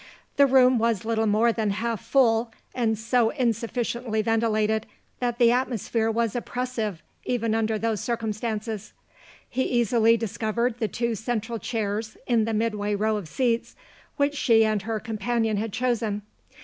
[0.35, 4.87] The room was little more than half full, and so insufficiently ventilated
[5.19, 8.93] that the atmosphere was oppressive even under those circumstances.
[9.47, 13.75] He easily discovered the two central chairs, in the midway row of seats,
[14.17, 16.23] which she and her companion had chosen.